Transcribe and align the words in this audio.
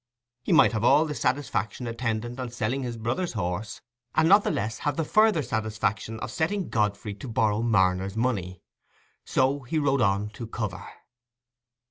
He 0.41 0.51
might 0.51 0.71
have 0.71 0.83
all 0.83 1.05
the 1.05 1.13
satisfaction 1.13 1.85
attendant 1.85 2.39
on 2.39 2.49
selling 2.49 2.81
his 2.81 2.97
brother's 2.97 3.33
horse, 3.33 3.81
and 4.15 4.27
not 4.27 4.43
the 4.43 4.49
less 4.49 4.79
have 4.79 4.97
the 4.97 5.05
further 5.05 5.43
satisfaction 5.43 6.19
of 6.21 6.31
setting 6.31 6.69
Godfrey 6.69 7.13
to 7.13 7.27
borrow 7.27 7.61
Marner's 7.61 8.17
money. 8.17 8.63
So 9.25 9.59
he 9.59 9.77
rode 9.77 10.01
on 10.01 10.29
to 10.29 10.47
cover. 10.47 10.87